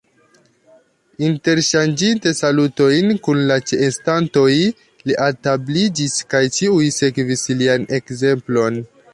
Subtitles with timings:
[1.25, 4.55] Interŝanĝinte salutojn kun la ĉeestantoj,
[5.11, 8.85] li altabliĝis, kaj ĉiuj sekvis lian ekzemplon.